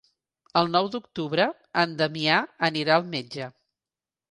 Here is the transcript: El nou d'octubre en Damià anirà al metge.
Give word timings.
El 0.61 0.71
nou 0.75 0.89
d'octubre 0.95 1.45
en 1.83 1.95
Damià 2.01 2.41
anirà 2.71 2.99
al 2.99 3.09
metge. 3.15 3.53